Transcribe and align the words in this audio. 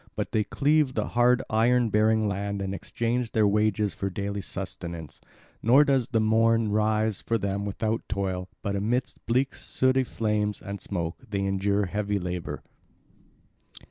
But 0.15 0.31
they 0.31 0.43
cleave 0.43 0.95
the 0.95 1.09
hard 1.09 1.43
iron 1.47 1.89
bearing 1.91 2.27
land 2.27 2.59
and 2.59 2.73
exchange 2.73 3.33
their 3.33 3.47
wages 3.47 3.93
for 3.93 4.09
daily 4.09 4.41
sustenance; 4.41 5.21
never 5.61 5.83
does 5.83 6.07
the 6.07 6.19
morn 6.19 6.71
rise 6.71 7.21
for 7.21 7.37
them 7.37 7.65
without 7.65 8.01
toil, 8.09 8.49
but 8.63 8.75
amid 8.75 9.13
bleak 9.27 9.53
sooty 9.53 10.03
flames 10.03 10.59
and 10.59 10.81
smoke 10.81 11.21
they 11.29 11.45
endure 11.45 11.85
heavy 11.85 12.17
labour. 12.17 12.63